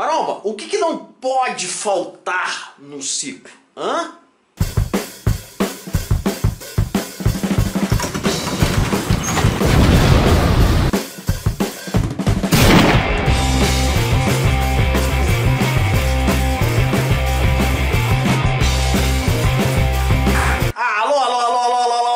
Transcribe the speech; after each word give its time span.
Maromba, 0.00 0.40
o 0.44 0.54
que, 0.54 0.78
não 0.78 0.96
pode 0.96 1.66
faltar 1.66 2.72
no 2.78 3.02
ciclo? 3.02 3.50
Hã? 3.76 4.14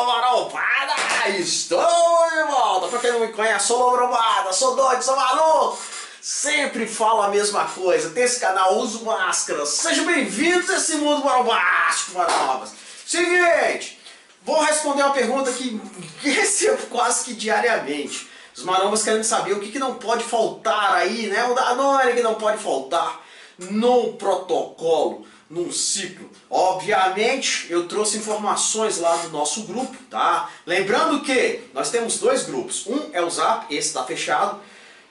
Marombada! 0.07 1.29
Estou 1.37 1.79
de 2.31 2.51
volta! 2.51 2.87
Pra 2.87 2.97
quem 2.97 3.11
não 3.11 3.19
me 3.19 3.27
conhece, 3.27 3.67
sou 3.67 3.91
marombada, 3.91 4.51
sou 4.51 4.75
doido, 4.75 5.03
sou 5.03 5.15
maluco! 5.15 5.94
Sempre 6.27 6.87
falo 6.87 7.21
a 7.21 7.27
mesma 7.27 7.65
coisa, 7.65 8.09
tem 8.09 8.23
esse 8.23 8.39
canal, 8.39 8.79
uso 8.79 9.05
máscara. 9.05 9.63
Sejam 9.63 10.07
bem-vindos 10.07 10.67
a 10.71 10.77
esse 10.77 10.95
mundo 10.95 11.23
marombástico, 11.23 12.17
marombas! 12.17 12.71
Seguinte, 13.05 13.99
vou 14.43 14.59
responder 14.59 15.03
uma 15.03 15.13
pergunta 15.13 15.53
que 15.53 15.79
recebo 16.27 16.81
quase 16.87 17.25
que 17.25 17.35
diariamente. 17.35 18.27
Os 18.57 18.63
marombas 18.63 19.03
querem 19.03 19.21
saber 19.21 19.53
o 19.53 19.59
que, 19.59 19.71
que 19.71 19.77
não 19.77 19.99
pode 19.99 20.23
faltar 20.23 20.95
aí, 20.95 21.27
né? 21.27 21.45
O 21.45 21.53
Danone 21.53 22.13
que 22.13 22.23
não 22.23 22.33
pode 22.33 22.57
faltar 22.57 23.23
no 23.59 24.13
protocolo 24.13 25.27
num 25.47 25.71
ciclo. 25.71 26.27
Obviamente, 26.49 27.67
eu 27.69 27.87
trouxe 27.87 28.17
informações 28.17 28.97
lá 28.97 29.15
do 29.17 29.29
nosso 29.29 29.61
grupo, 29.65 29.95
tá? 30.09 30.49
Lembrando 30.65 31.21
que 31.21 31.61
nós 31.71 31.91
temos 31.91 32.17
dois 32.17 32.41
grupos. 32.41 32.87
Um 32.87 33.11
é 33.13 33.21
o 33.21 33.29
Zap, 33.29 33.71
esse 33.71 33.89
está 33.89 34.03
fechado, 34.03 34.59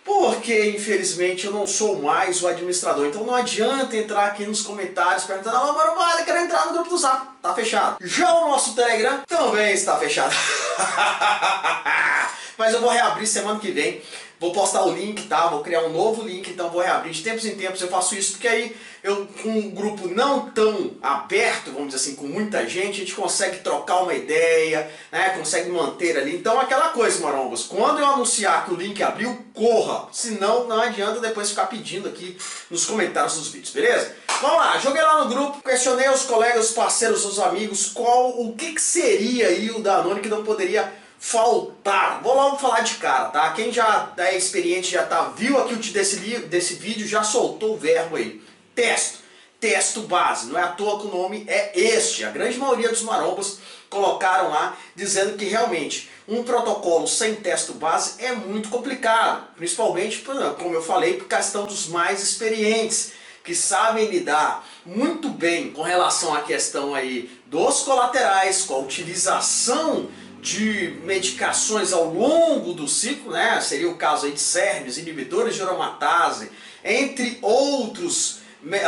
porque 0.04 0.70
infelizmente 0.70 1.46
eu 1.46 1.52
não 1.52 1.66
sou 1.66 2.00
mais 2.00 2.42
o 2.42 2.48
administrador. 2.48 3.06
Então 3.06 3.24
não 3.24 3.34
adianta 3.34 3.96
entrar 3.96 4.26
aqui 4.26 4.44
nos 4.44 4.62
comentários 4.62 5.24
perguntando: 5.24 5.56
"Alô, 5.56 5.72
Maromada, 5.72 6.20
eu 6.20 6.24
quero 6.24 6.40
entrar 6.40 6.66
no 6.66 6.74
grupo 6.74 6.90
do 6.90 6.98
Zap". 6.98 7.26
Tá 7.40 7.54
fechado. 7.54 7.96
Já 8.00 8.32
o 8.34 8.48
nosso 8.48 8.74
Telegram 8.74 9.22
também 9.26 9.72
está 9.72 9.96
fechado. 9.96 10.34
Mas 12.56 12.74
eu 12.74 12.80
vou 12.80 12.90
reabrir 12.90 13.26
semana 13.26 13.58
que 13.58 13.70
vem. 13.70 14.02
Vou 14.40 14.52
postar 14.52 14.84
o 14.84 14.92
link, 14.92 15.26
tá? 15.26 15.46
Vou 15.46 15.62
criar 15.62 15.84
um 15.84 15.92
novo 15.92 16.22
link, 16.22 16.50
então 16.50 16.68
vou 16.68 16.82
reabrir 16.82 17.12
de 17.12 17.22
tempos 17.22 17.46
em 17.46 17.54
tempos. 17.54 17.80
Eu 17.80 17.88
faço 17.88 18.14
isso 18.14 18.32
porque 18.32 18.48
aí 18.48 18.76
eu 19.02 19.26
com 19.42 19.48
um 19.48 19.70
grupo 19.70 20.08
não 20.08 20.50
tão 20.50 20.92
aberto, 21.00 21.70
vamos 21.70 21.94
dizer 21.94 21.96
assim, 21.96 22.16
com 22.16 22.26
muita 22.26 22.68
gente, 22.68 22.96
a 22.96 23.04
gente 23.04 23.14
consegue 23.14 23.58
trocar 23.58 24.02
uma 24.02 24.12
ideia, 24.12 24.90
né? 25.10 25.30
Consegue 25.38 25.70
manter 25.70 26.18
ali. 26.18 26.36
Então 26.36 26.60
aquela 26.60 26.88
coisa, 26.88 27.22
marombas, 27.22 27.62
quando 27.62 28.00
eu 28.00 28.06
anunciar 28.06 28.66
que 28.66 28.74
o 28.74 28.76
link 28.76 29.02
abriu, 29.02 29.46
corra. 29.54 30.08
Senão 30.12 30.66
não 30.66 30.80
adianta 30.80 31.20
depois 31.20 31.50
ficar 31.50 31.66
pedindo 31.66 32.08
aqui 32.08 32.36
nos 32.70 32.84
comentários 32.84 33.36
dos 33.38 33.48
vídeos, 33.48 33.72
beleza? 33.72 34.14
Vamos 34.42 34.58
lá, 34.58 34.78
joguei 34.78 35.00
lá 35.00 35.24
no 35.24 35.30
grupo, 35.30 35.62
questionei 35.62 36.08
os 36.08 36.24
colegas, 36.24 36.66
os 36.66 36.72
parceiros, 36.72 37.24
os 37.24 37.38
amigos, 37.38 37.86
qual 37.86 38.40
o 38.40 38.54
que, 38.54 38.74
que 38.74 38.82
seria 38.82 39.46
aí 39.46 39.70
o 39.70 39.80
Danone 39.80 40.20
que 40.20 40.28
não 40.28 40.44
poderia 40.44 40.92
faltar. 41.24 42.20
Vou 42.22 42.34
logo 42.34 42.58
falar 42.58 42.82
de 42.82 42.96
cara, 42.96 43.30
tá? 43.30 43.50
Quem 43.54 43.72
já 43.72 44.12
é 44.18 44.36
experiente, 44.36 44.90
já 44.90 45.06
tá, 45.06 45.32
viu 45.34 45.58
aqui 45.58 45.72
o 45.72 45.78
desse, 45.78 46.16
desse 46.18 46.74
vídeo, 46.74 47.08
já 47.08 47.22
soltou 47.24 47.74
o 47.74 47.78
verbo 47.78 48.16
aí. 48.16 48.42
Testo. 48.74 49.20
Testo 49.58 50.02
base. 50.02 50.48
Não 50.48 50.60
é 50.60 50.62
à 50.62 50.68
toa 50.68 51.00
que 51.00 51.06
o 51.06 51.10
nome 51.10 51.46
é 51.48 51.72
este. 51.74 52.26
A 52.26 52.30
grande 52.30 52.58
maioria 52.58 52.90
dos 52.90 53.00
marombas 53.00 53.58
colocaram 53.88 54.50
lá 54.50 54.76
dizendo 54.94 55.38
que 55.38 55.46
realmente 55.46 56.10
um 56.28 56.42
protocolo 56.42 57.08
sem 57.08 57.36
texto 57.36 57.72
base 57.72 58.22
é 58.22 58.32
muito 58.32 58.68
complicado. 58.68 59.48
Principalmente, 59.56 60.22
como 60.58 60.74
eu 60.74 60.82
falei, 60.82 61.14
por 61.14 61.26
questão 61.26 61.64
dos 61.64 61.86
mais 61.86 62.22
experientes 62.22 63.12
que 63.42 63.54
sabem 63.54 64.10
lidar 64.10 64.66
muito 64.84 65.30
bem 65.30 65.70
com 65.70 65.80
relação 65.80 66.34
à 66.34 66.42
questão 66.42 66.94
aí 66.94 67.30
dos 67.46 67.80
colaterais, 67.80 68.62
com 68.62 68.74
a 68.74 68.78
utilização 68.78 70.08
de 70.44 70.98
medicações 71.04 71.90
ao 71.90 72.04
longo 72.12 72.74
do 72.74 72.86
ciclo, 72.86 73.32
né? 73.32 73.58
seria 73.62 73.88
o 73.88 73.96
caso 73.96 74.26
aí 74.26 74.32
de 74.32 74.40
CERNES, 74.40 74.98
inibidores 74.98 75.54
de 75.54 75.62
aromatase, 75.62 76.50
entre 76.84 77.38
outros, 77.40 78.40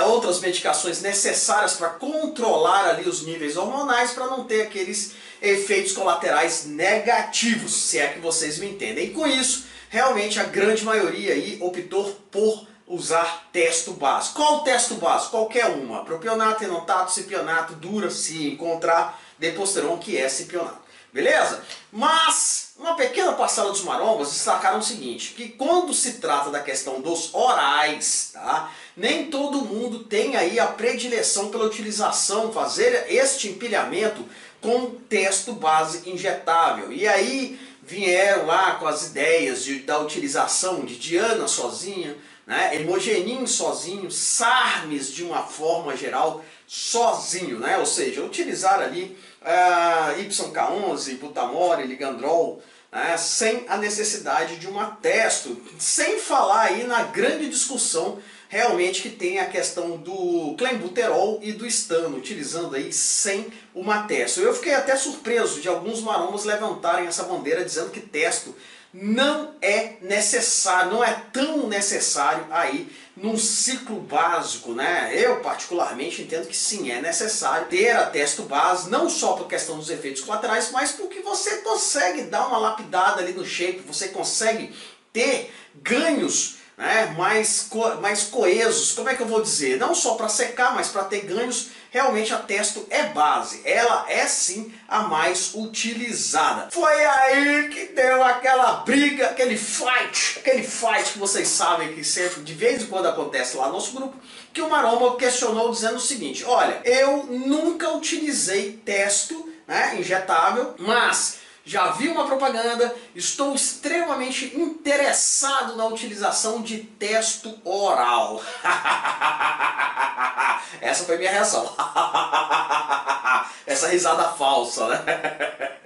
outras 0.07 0.39
medicações 0.41 1.01
necessárias 1.01 1.73
para 1.73 1.89
controlar 1.89 2.91
ali 2.91 3.09
os 3.09 3.25
níveis 3.25 3.57
hormonais 3.57 4.11
para 4.11 4.27
não 4.27 4.45
ter 4.45 4.65
aqueles 4.65 5.13
efeitos 5.41 5.93
colaterais 5.93 6.67
negativos, 6.67 7.73
se 7.73 7.99
é 7.99 8.09
que 8.09 8.19
vocês 8.19 8.59
me 8.59 8.69
entendem. 8.69 9.07
E 9.07 9.11
com 9.15 9.27
isso, 9.27 9.65
realmente 9.89 10.39
a 10.39 10.45
grande 10.45 10.85
maioria 10.85 11.33
aí 11.33 11.57
optou 11.63 12.05
por 12.31 12.67
usar 12.87 13.49
testo 13.51 13.93
básico. 13.93 14.35
Qual 14.35 14.61
testo 14.61 14.97
básico? 14.97 15.31
Qualquer 15.31 15.69
uma. 15.69 16.05
Propionato, 16.05 16.63
enotato, 16.63 17.13
cipionato, 17.13 17.73
dura 17.77 18.11
se 18.11 18.47
encontrar 18.49 19.19
deposteron, 19.39 19.97
que 19.97 20.19
é 20.19 20.29
cipionato. 20.29 20.86
Beleza? 21.17 21.63
Mas 21.91 22.73
uma 22.79 22.95
pequena 22.95 23.33
parcela 23.33 23.71
dos 23.71 23.81
marombas 23.81 24.33
destacaram 24.33 24.81
o 24.81 24.83
seguinte, 24.83 25.33
que 25.33 25.49
quando 25.49 25.95
se 25.95 26.19
trata 26.19 26.51
da 26.51 26.61
questão 26.61 27.01
dos 27.01 27.35
orais, 27.35 28.33
tá? 28.35 28.71
nem 28.95 29.31
todo 29.31 29.65
mundo 29.65 30.05
tem 30.05 30.37
aí 30.37 30.61
a 30.61 30.67
predileção 30.67 31.49
pela 31.49 31.65
utilização, 31.65 32.53
fazer 32.53 33.07
este 33.09 33.49
empilhamento 33.49 34.23
com 34.61 34.91
texto 35.09 35.55
base 35.55 36.07
injetável. 36.07 36.93
E 36.93 37.09
aí 37.09 37.59
vieram 37.83 38.45
lá 38.45 38.73
com 38.75 38.87
as 38.87 39.07
ideias 39.07 39.65
de, 39.65 39.79
da 39.79 39.99
utilização 39.99 40.85
de 40.85 40.97
Diana 40.99 41.49
sozinha, 41.49 42.15
né? 42.47 42.77
Hemogenin 42.77 43.47
sozinho, 43.47 44.11
SARMES 44.11 45.13
de 45.13 45.25
uma 45.25 45.43
forma 45.43 45.97
geral 45.97 46.45
sozinho, 46.67 47.59
né? 47.59 47.79
ou 47.79 47.87
seja, 47.87 48.23
utilizar 48.23 48.81
ali 48.81 49.17
uh, 49.43 50.21
YK11, 50.21 51.19
butamore, 51.19 51.87
ligandrol, 51.87 52.63
né, 52.91 53.17
sem 53.17 53.65
a 53.69 53.77
necessidade 53.77 54.57
de 54.57 54.69
um 54.69 54.79
atesto, 54.79 55.61
sem 55.79 56.19
falar 56.19 56.63
aí 56.63 56.85
na 56.85 57.03
grande 57.03 57.49
discussão 57.49 58.19
realmente 58.49 59.03
que 59.03 59.11
tem 59.11 59.39
a 59.39 59.47
questão 59.47 59.97
do 59.97 60.55
clenbuterol 60.57 61.41
e 61.43 61.53
do 61.53 61.67
estano, 61.67 62.17
utilizando 62.17 62.77
aí 62.77 62.93
sem 62.93 63.53
uma 63.75 64.05
testo. 64.05 64.41
Eu 64.41 64.55
fiquei 64.55 64.73
até 64.73 64.97
surpreso 64.97 65.61
de 65.61 65.69
alguns 65.69 66.01
marombas 66.01 66.45
levantarem 66.45 67.07
essa 67.07 67.25
bandeira 67.25 67.65
dizendo 67.65 67.91
que 67.91 68.01
testo 68.01 68.55
não 68.93 69.55
é 69.61 69.95
necessário, 70.01 70.93
não 70.93 71.05
é 71.05 71.13
tão 71.33 71.67
necessário 71.67 72.47
aí 72.51 72.89
num 73.17 73.37
ciclo 73.37 74.01
básico, 74.01 74.73
né? 74.73 75.11
Eu 75.15 75.41
particularmente 75.41 76.23
entendo 76.23 76.47
que 76.47 76.57
sim, 76.57 76.91
é 76.91 77.01
necessário 77.01 77.67
ter 77.67 77.91
a 77.91 78.07
testo 78.07 78.43
base, 78.43 78.91
não 78.91 79.09
só 79.09 79.33
por 79.33 79.49
questão 79.49 79.79
dos 79.79 79.91
efeitos 79.91 80.23
colaterais, 80.23 80.71
mas 80.71 80.93
porque 80.93 81.21
você 81.21 81.59
consegue 81.59 82.23
dar 82.25 82.47
uma 82.47 82.59
lapidada 82.59 83.23
ali 83.23 83.33
no 83.33 83.45
shape, 83.45 83.83
você 83.87 84.09
consegue 84.09 84.75
ter 85.13 85.53
ganhos 85.77 86.57
né, 86.77 87.15
mais, 87.17 87.67
co 87.71 87.97
mais 87.97 88.25
coesos, 88.25 88.93
como 88.93 89.09
é 89.09 89.15
que 89.15 89.23
eu 89.23 89.27
vou 89.27 89.41
dizer? 89.41 89.79
Não 89.79 89.95
só 89.95 90.15
para 90.15 90.29
secar, 90.29 90.75
mas 90.75 90.89
para 90.89 91.05
ter 91.05 91.21
ganhos 91.21 91.69
realmente 91.97 92.35
a 92.35 92.37
Testo 92.37 92.87
é 92.91 93.05
base. 93.05 93.63
Ela 93.65 94.05
é 94.11 94.27
sim 94.27 94.71
a 94.87 95.05
mais 95.05 95.55
utilizada. 95.55 96.69
Foi 96.71 97.05
aí 97.07 97.71
que 97.71 97.87
deu 97.95 98.23
aquela 98.23 98.73
briga, 98.85 99.29
aquele 99.29 99.57
fight, 99.57 100.41
aquele 100.41 100.63
fight 100.63 101.13
que 101.15 101.19
vocês 101.19 101.49
sabem 101.49 101.95
que 101.95 102.05
sempre, 102.05 102.43
de 102.43 102.53
vez 102.53 102.83
em 102.83 102.87
quando 102.87 103.07
acontece 103.07 103.57
lá 103.57 103.69
no 103.69 103.73
nosso 103.73 103.95
grupo, 103.95 104.15
que 104.53 104.61
o 104.61 104.69
Maromba 104.69 105.17
questionou 105.17 105.71
dizendo 105.71 105.97
o 105.97 106.01
seguinte, 106.01 106.45
olha, 106.45 106.83
eu 106.85 107.25
nunca 107.25 107.91
utilizei 107.93 108.73
Testo 108.85 109.51
né, 109.67 109.97
injetável, 109.99 110.75
mas 110.79 111.39
já 111.67 111.89
vi 111.89 112.07
uma 112.07 112.27
propaganda, 112.27 112.95
estou 113.13 113.53
extremamente 113.53 114.57
interessado 114.57 115.75
na 115.75 115.87
utilização 115.87 116.63
de 116.63 116.79
testo 116.79 117.59
oral. 117.65 118.41
Essa 120.81 121.05
foi 121.05 121.19
minha 121.19 121.33
reação. 121.33 121.75
Essa 123.67 123.89
risada 123.89 124.29
falsa, 124.29 124.87
né? 124.87 125.03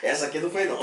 Essa 0.00 0.26
aqui 0.26 0.38
não 0.38 0.48
foi 0.48 0.66
não. 0.66 0.78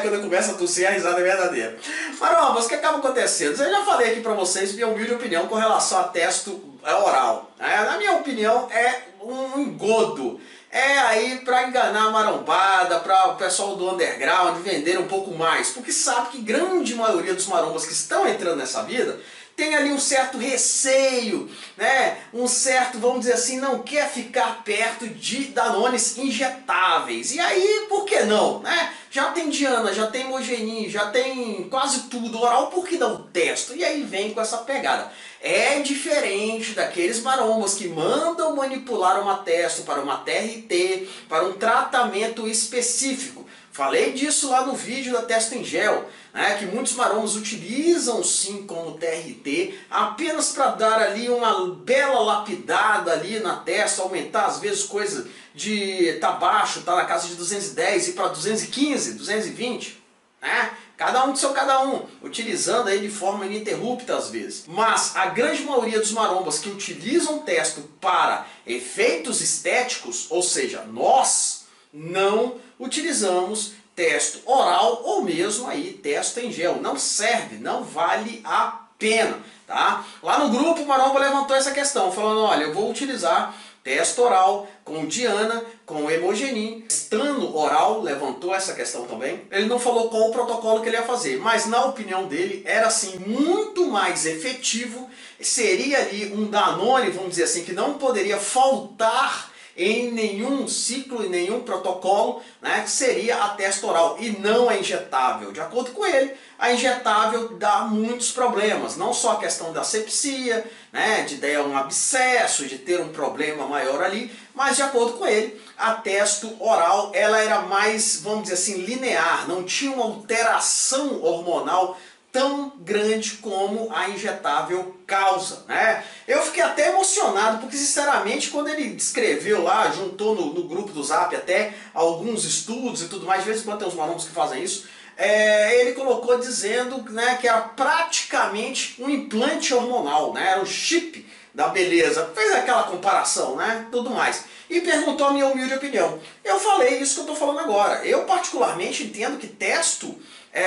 Quando 0.00 0.14
eu 0.14 0.22
começo 0.22 0.52
a 0.52 0.54
tossir, 0.54 0.86
a 0.86 0.92
risada 0.92 1.18
é 1.18 1.24
verdadeira. 1.24 1.76
Mas 2.20 2.66
o 2.66 2.68
que 2.68 2.76
acaba 2.76 2.98
acontecendo? 2.98 3.60
Eu 3.60 3.70
já 3.70 3.84
falei 3.84 4.12
aqui 4.12 4.20
pra 4.20 4.34
vocês 4.34 4.72
minha 4.74 4.86
humilde 4.86 5.12
opinião 5.12 5.48
com 5.48 5.56
relação 5.56 5.98
a 5.98 6.04
testo 6.04 6.78
oral. 6.84 7.50
É, 7.58 7.84
na 7.84 7.98
minha 7.98 8.12
opinião, 8.12 8.70
é 8.70 9.08
um 9.20 9.58
engodo 9.58 10.40
é 10.76 10.98
aí 10.98 11.38
para 11.38 11.66
enganar 11.66 12.08
a 12.08 12.10
marombada, 12.10 13.00
para 13.00 13.30
o 13.30 13.36
pessoal 13.36 13.76
do 13.76 13.90
underground 13.90 14.62
vender 14.62 14.98
um 14.98 15.08
pouco 15.08 15.34
mais, 15.34 15.70
porque 15.70 15.90
sabe 15.90 16.28
que 16.28 16.38
grande 16.42 16.94
maioria 16.94 17.32
dos 17.32 17.46
marombas 17.46 17.86
que 17.86 17.94
estão 17.94 18.28
entrando 18.28 18.58
nessa 18.58 18.82
vida 18.82 19.18
tem 19.56 19.74
ali 19.74 19.90
um 19.90 19.98
certo 19.98 20.36
receio, 20.36 21.50
né? 21.78 22.18
Um 22.30 22.46
certo, 22.46 22.98
vamos 22.98 23.20
dizer 23.20 23.32
assim, 23.32 23.58
não 23.58 23.78
quer 23.78 24.06
ficar 24.06 24.62
perto 24.62 25.08
de 25.08 25.44
danones 25.44 26.18
injetáveis. 26.18 27.32
E 27.32 27.40
aí, 27.40 27.86
por 27.88 28.04
que 28.04 28.20
não, 28.24 28.60
né? 28.60 28.92
Já 29.16 29.30
tem 29.30 29.48
Diana, 29.48 29.94
já 29.94 30.08
tem 30.08 30.24
Mogenin, 30.24 30.90
já 30.90 31.06
tem 31.06 31.66
quase 31.70 32.02
tudo 32.10 32.38
oral, 32.38 32.66
por 32.66 32.86
que 32.86 32.98
não 32.98 33.22
testo? 33.22 33.74
E 33.74 33.82
aí 33.82 34.02
vem 34.02 34.34
com 34.34 34.42
essa 34.42 34.58
pegada. 34.58 35.10
É 35.40 35.80
diferente 35.80 36.72
daqueles 36.74 37.22
marombas 37.22 37.72
que 37.72 37.88
mandam 37.88 38.54
manipular 38.54 39.18
uma 39.22 39.38
testo 39.38 39.84
para 39.84 40.02
uma 40.02 40.18
TRT, 40.18 41.08
para 41.30 41.46
um 41.46 41.54
tratamento 41.54 42.46
específico. 42.46 43.45
Falei 43.76 44.14
disso 44.14 44.48
lá 44.48 44.64
no 44.64 44.74
vídeo 44.74 45.12
da 45.12 45.20
Testo 45.20 45.54
em 45.54 45.62
Gel, 45.62 46.08
né, 46.32 46.56
que 46.58 46.64
muitos 46.64 46.94
marombas 46.94 47.36
utilizam 47.36 48.24
sim 48.24 48.66
como 48.66 48.96
TRT 48.96 49.74
apenas 49.90 50.52
para 50.52 50.68
dar 50.68 50.98
ali 51.02 51.28
uma 51.28 51.74
bela 51.74 52.20
lapidada 52.20 53.12
ali 53.12 53.38
na 53.38 53.56
testa, 53.56 54.00
aumentar 54.00 54.46
às 54.46 54.60
vezes 54.60 54.84
coisa 54.84 55.28
de 55.54 56.14
tá 56.22 56.32
baixo, 56.32 56.80
tá 56.84 56.96
na 56.96 57.04
casa 57.04 57.28
de 57.28 57.34
210 57.34 58.08
e 58.08 58.12
para 58.12 58.28
215, 58.28 59.12
220, 59.12 60.02
né? 60.40 60.70
Cada 60.96 61.26
um 61.26 61.32
do 61.32 61.38
seu 61.38 61.50
cada 61.50 61.84
um, 61.84 62.06
utilizando 62.22 62.88
aí 62.88 63.00
de 63.00 63.10
forma 63.10 63.44
ininterrupta 63.44 64.16
às 64.16 64.30
vezes. 64.30 64.64
Mas 64.66 65.14
a 65.14 65.26
grande 65.26 65.62
maioria 65.64 66.00
dos 66.00 66.12
marombas 66.12 66.58
que 66.58 66.70
utilizam 66.70 67.40
testo 67.40 67.82
para 68.00 68.46
efeitos 68.66 69.42
estéticos, 69.42 70.28
ou 70.30 70.42
seja, 70.42 70.80
nós 70.90 71.66
não 71.92 72.64
utilizamos 72.78 73.72
testo 73.94 74.40
oral 74.44 75.02
ou 75.04 75.22
mesmo 75.22 75.68
aí 75.68 75.94
testo 76.02 76.40
em 76.40 76.52
gel. 76.52 76.80
Não 76.80 76.98
serve, 76.98 77.56
não 77.56 77.82
vale 77.82 78.40
a 78.44 78.86
pena, 78.98 79.38
tá? 79.66 80.04
Lá 80.22 80.38
no 80.38 80.50
grupo 80.50 80.82
o 80.82 80.86
Maromba 80.86 81.18
levantou 81.18 81.56
essa 81.56 81.70
questão, 81.70 82.12
falando, 82.12 82.40
olha, 82.40 82.64
eu 82.64 82.74
vou 82.74 82.90
utilizar 82.90 83.54
testo 83.86 84.22
oral 84.22 84.68
com 84.84 85.06
Diana, 85.06 85.64
com 85.84 86.10
Hemogenin. 86.10 86.84
Stano 86.90 87.56
Oral 87.56 88.02
levantou 88.02 88.52
essa 88.52 88.74
questão 88.74 89.06
também. 89.06 89.42
Ele 89.48 89.66
não 89.66 89.78
falou 89.78 90.10
qual 90.10 90.28
o 90.28 90.32
protocolo 90.32 90.80
que 90.80 90.88
ele 90.88 90.96
ia 90.96 91.04
fazer, 91.04 91.38
mas 91.38 91.66
na 91.66 91.84
opinião 91.84 92.26
dele 92.26 92.64
era 92.66 92.88
assim 92.88 93.16
muito 93.20 93.86
mais 93.86 94.26
efetivo. 94.26 95.08
Seria 95.40 95.98
ali 95.98 96.32
um 96.34 96.46
Danone, 96.46 97.10
vamos 97.10 97.30
dizer 97.30 97.44
assim, 97.44 97.62
que 97.62 97.72
não 97.72 97.94
poderia 97.94 98.38
faltar 98.38 99.52
em 99.76 100.10
nenhum 100.10 100.66
ciclo, 100.66 101.24
em 101.24 101.28
nenhum 101.28 101.60
protocolo, 101.60 102.42
né, 102.62 102.80
que 102.80 102.90
seria 102.90 103.44
a 103.44 103.48
testa 103.50 103.86
oral 103.86 104.16
e 104.18 104.30
não 104.30 104.68
a 104.68 104.76
injetável. 104.76 105.52
De 105.52 105.60
acordo 105.60 105.90
com 105.90 106.06
ele, 106.06 106.32
a 106.58 106.72
injetável 106.72 107.56
dá 107.58 107.80
muitos 107.80 108.32
problemas, 108.32 108.96
não 108.96 109.12
só 109.12 109.32
a 109.32 109.38
questão 109.38 109.72
da 109.72 109.84
sepsia, 109.84 110.64
né, 110.90 111.22
de 111.22 111.36
ter 111.36 111.60
um 111.60 111.76
abscesso, 111.76 112.66
de 112.66 112.78
ter 112.78 113.00
um 113.00 113.10
problema 113.10 113.66
maior 113.66 114.02
ali, 114.02 114.34
mas 114.54 114.76
de 114.76 114.82
acordo 114.82 115.18
com 115.18 115.26
ele, 115.26 115.60
a 115.76 115.92
testo 115.92 116.56
oral 116.58 117.10
ela 117.14 117.38
era 117.38 117.60
mais, 117.60 118.22
vamos 118.22 118.44
dizer 118.44 118.54
assim, 118.54 118.78
linear, 118.78 119.46
não 119.46 119.62
tinha 119.62 119.92
uma 119.92 120.04
alteração 120.04 121.22
hormonal 121.22 121.98
tão 122.36 122.70
grande 122.80 123.38
como 123.38 123.90
a 123.94 124.10
injetável 124.10 124.94
causa. 125.06 125.64
Né? 125.66 126.04
Eu 126.28 126.35
até 126.66 126.90
emocionado, 126.90 127.58
porque 127.58 127.76
sinceramente 127.76 128.50
quando 128.50 128.68
ele 128.68 128.90
descreveu 128.90 129.62
lá, 129.62 129.90
juntou 129.90 130.34
no, 130.34 130.52
no 130.52 130.64
grupo 130.64 130.92
do 130.92 131.02
Zap 131.02 131.34
até 131.34 131.74
alguns 131.94 132.44
estudos 132.44 133.02
e 133.02 133.08
tudo 133.08 133.26
mais, 133.26 133.42
de 133.42 133.50
vez 133.50 133.60
em 133.60 133.64
quando 133.64 133.78
tem 133.78 133.88
uns 133.88 133.94
malucos 133.94 134.24
que 134.24 134.32
fazem 134.32 134.62
isso, 134.62 134.86
é, 135.16 135.80
ele 135.80 135.92
colocou 135.92 136.38
dizendo 136.38 137.02
né, 137.10 137.38
que 137.40 137.48
era 137.48 137.60
praticamente 137.60 139.02
um 139.02 139.08
implante 139.08 139.72
hormonal, 139.72 140.34
né, 140.34 140.50
era 140.50 140.60
um 140.60 140.66
chip 140.66 141.26
da 141.56 141.68
beleza. 141.68 142.30
Fez 142.34 142.52
aquela 142.52 142.82
comparação, 142.82 143.56
né? 143.56 143.86
Tudo 143.90 144.10
mais. 144.10 144.44
E 144.68 144.82
perguntou 144.82 145.28
a 145.28 145.32
minha 145.32 145.46
humilde 145.46 145.72
opinião. 145.72 146.20
Eu 146.44 146.60
falei 146.60 146.98
isso 146.98 147.14
que 147.14 147.20
eu 147.20 147.32
estou 147.32 147.36
falando 147.36 147.60
agora. 147.60 148.04
Eu 148.04 148.24
particularmente 148.24 149.04
entendo 149.04 149.38
que 149.38 149.46
testo 149.46 150.14
é, 150.52 150.62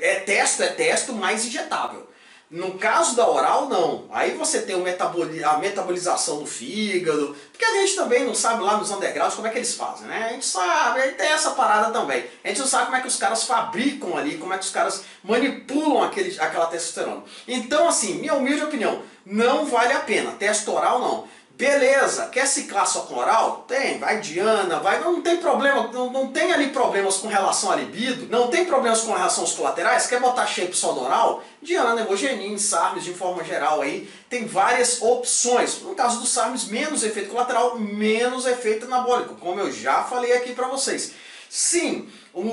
é 0.00 0.14
testo, 0.26 0.64
é 0.64 0.68
testo 0.68 1.12
mais 1.12 1.46
injetável. 1.46 2.08
No 2.48 2.78
caso 2.78 3.16
da 3.16 3.28
oral, 3.28 3.68
não. 3.68 4.04
Aí 4.10 4.36
você 4.36 4.62
tem 4.62 4.76
metaboli 4.80 5.42
a 5.42 5.58
metabolização 5.58 6.38
do 6.38 6.46
fígado, 6.46 7.34
porque 7.50 7.64
a 7.64 7.72
gente 7.80 7.96
também 7.96 8.24
não 8.24 8.34
sabe 8.36 8.62
lá 8.62 8.76
nos 8.76 8.90
undergrounds 8.90 9.34
como 9.34 9.48
é 9.48 9.50
que 9.50 9.58
eles 9.58 9.74
fazem, 9.74 10.06
né? 10.06 10.26
A 10.30 10.32
gente 10.32 10.46
sabe, 10.46 11.00
aí 11.00 11.12
tem 11.12 11.26
essa 11.26 11.50
parada 11.50 11.92
também. 11.92 12.24
A 12.44 12.48
gente 12.48 12.60
não 12.60 12.66
sabe 12.68 12.84
como 12.84 12.96
é 12.96 13.00
que 13.00 13.08
os 13.08 13.16
caras 13.16 13.42
fabricam 13.42 14.16
ali, 14.16 14.38
como 14.38 14.54
é 14.54 14.58
que 14.58 14.64
os 14.64 14.70
caras 14.70 15.02
manipulam 15.24 16.04
aquele, 16.04 16.38
aquela 16.38 16.66
testosterona. 16.66 17.24
Então, 17.48 17.88
assim, 17.88 18.14
minha 18.14 18.34
humilde 18.34 18.62
opinião, 18.62 19.02
não 19.24 19.66
vale 19.66 19.92
a 19.92 20.00
pena. 20.00 20.30
Testo 20.32 20.72
oral, 20.72 21.00
não. 21.00 21.28
Beleza, 21.56 22.26
quer 22.26 22.46
ciclar 22.46 22.86
só 22.86 23.00
com 23.00 23.16
oral? 23.16 23.64
Tem, 23.66 23.98
vai 23.98 24.20
Diana, 24.20 24.78
vai, 24.78 25.00
não 25.00 25.22
tem 25.22 25.38
problema, 25.38 25.90
não, 25.90 26.12
não 26.12 26.28
tem 26.28 26.52
ali 26.52 26.68
problemas 26.68 27.16
com 27.16 27.28
relação 27.28 27.72
à 27.72 27.76
libido, 27.76 28.26
não 28.28 28.48
tem 28.48 28.66
problemas 28.66 29.00
com 29.00 29.14
relação 29.14 29.42
aos 29.42 29.54
colaterais, 29.54 30.06
quer 30.06 30.20
botar 30.20 30.46
shape 30.46 30.76
só? 30.76 31.42
Diana, 31.62 31.98
Hemogenin, 31.98 32.58
SARMs 32.58 33.02
de 33.02 33.14
forma 33.14 33.42
geral 33.42 33.80
aí, 33.80 34.06
tem 34.28 34.44
várias 34.44 35.00
opções. 35.00 35.80
No 35.80 35.94
caso 35.94 36.20
do 36.20 36.26
SARMs, 36.26 36.66
menos 36.66 37.02
efeito 37.02 37.30
colateral, 37.30 37.78
menos 37.78 38.44
efeito 38.44 38.84
anabólico, 38.84 39.36
como 39.36 39.58
eu 39.58 39.72
já 39.72 40.02
falei 40.04 40.34
aqui 40.34 40.52
para 40.52 40.68
vocês. 40.68 41.12
Sim, 41.48 42.06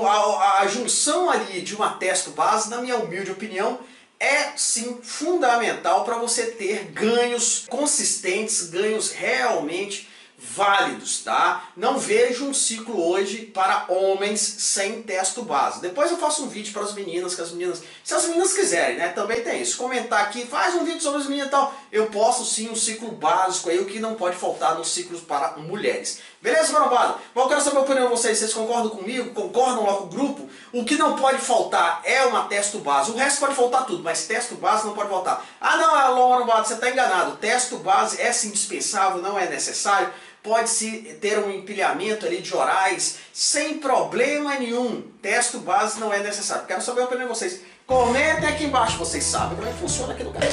a, 0.08 0.62
a 0.62 0.68
junção 0.68 1.30
ali 1.30 1.60
de 1.60 1.76
uma 1.76 1.90
testo 1.90 2.30
base, 2.32 2.70
na 2.70 2.78
minha 2.78 2.96
humilde 2.96 3.32
opinião, 3.32 3.80
é 4.24 4.54
sim 4.56 5.00
fundamental 5.04 6.06
para 6.06 6.18
você 6.18 6.46
ter 6.46 6.86
ganhos 6.86 7.66
consistentes, 7.70 8.70
ganhos 8.70 9.12
realmente 9.12 10.08
válidos, 10.38 11.24
tá? 11.24 11.70
Não 11.76 11.98
vejo 11.98 12.46
um 12.46 12.54
ciclo 12.54 13.10
hoje 13.10 13.46
para 13.46 13.86
homens 13.88 14.40
sem 14.40 15.02
testo 15.02 15.42
base. 15.42 15.82
Depois 15.82 16.12
eu 16.12 16.18
faço 16.18 16.44
um 16.44 16.50
vídeo 16.50 16.74
para 16.74 16.84
as 16.84 16.94
meninas, 16.94 17.34
que 17.34 17.42
as 17.42 17.52
meninas, 17.52 17.82
se 18.04 18.14
as 18.14 18.26
meninas 18.26 18.54
quiserem, 18.54 18.98
né? 18.98 19.10
Também 19.10 19.42
tem 19.42 19.62
isso. 19.62 19.78
Comentar 19.78 20.22
aqui, 20.22 20.46
faz 20.46 20.76
um 20.76 20.84
vídeo 20.84 21.02
sobre 21.02 21.22
as 21.22 21.28
meninas 21.28 21.48
e 21.48 21.52
tal. 21.52 21.74
Eu 21.92 22.08
posso 22.08 22.46
sim 22.46 22.70
um 22.70 22.76
ciclo 22.76 23.12
básico 23.12 23.70
aí, 23.70 23.80
o 23.80 23.86
que 23.86 24.00
não 24.00 24.16
pode 24.16 24.36
faltar 24.36 24.78
nos 24.78 24.90
ciclos 24.90 25.22
para 25.22 25.58
mulheres. 25.58 26.20
Beleza, 26.44 26.74
marombado? 26.74 27.16
Mas 27.34 27.42
eu 27.42 27.50
quero 27.50 27.62
saber 27.62 27.78
a 27.78 27.82
opinião 27.82 28.04
de 28.04 28.12
vocês. 28.12 28.38
Vocês 28.38 28.54
concordam 28.54 28.90
comigo? 28.90 29.34
Concordam 29.34 29.86
lá 29.86 29.94
com 29.94 30.04
o 30.04 30.08
grupo? 30.08 30.50
O 30.74 30.84
que 30.84 30.98
não 30.98 31.16
pode 31.16 31.38
faltar 31.38 32.02
é 32.04 32.26
uma 32.26 32.44
testo 32.50 32.80
base. 32.80 33.12
O 33.12 33.16
resto 33.16 33.40
pode 33.40 33.56
faltar 33.56 33.86
tudo, 33.86 34.04
mas 34.04 34.28
testo 34.28 34.56
base 34.56 34.86
não 34.86 34.94
pode 34.94 35.10
faltar. 35.10 35.46
Ah 35.62 35.78
não, 35.78 35.96
Alô, 35.96 36.30
marombado, 36.32 36.68
você 36.68 36.74
está 36.74 36.90
enganado. 36.90 37.38
Testo 37.38 37.78
base 37.78 38.22
é 38.22 38.30
sim 38.34 38.50
indispensável, 38.50 39.22
não 39.22 39.40
é 39.40 39.48
necessário 39.48 40.12
pode-se 40.44 41.18
ter 41.22 41.40
um 41.40 41.50
empilhamento 41.50 42.26
ali 42.26 42.42
de 42.42 42.54
orais 42.54 43.20
sem 43.32 43.78
problema 43.78 44.56
nenhum. 44.56 45.02
Testo 45.22 45.60
base 45.60 45.98
não 46.02 46.12
é 46.12 46.20
necessário. 46.20 46.66
Quero 46.66 46.82
saber 46.82 47.00
a 47.00 47.06
opinião 47.06 47.30
de 47.30 47.34
vocês. 47.34 47.62
Comentem 47.88 48.50
aqui 48.50 48.66
embaixo, 48.66 48.98
vocês 48.98 49.24
sabem 49.24 49.56
como 49.56 49.70
é 49.70 49.72
que 49.72 49.80
funciona 49.80 50.14
aqui 50.14 50.26
no 50.26 50.34
canal. 50.34 50.52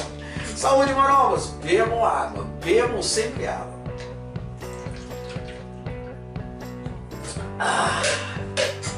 Saúde, 0.57 0.95
marombas! 0.95 1.47
Bebam 1.65 2.05
água, 2.05 2.45
bebam 2.61 3.03
sempre 3.03 3.49
água. 3.49 3.80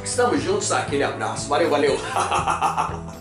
Estamos 0.04 0.42
juntos, 0.42 0.70
aquele 0.72 1.02
abraço. 1.02 1.48
Valeu, 1.48 1.70
valeu! 1.70 1.98